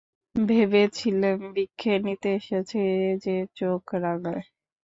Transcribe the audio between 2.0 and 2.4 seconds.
নিতে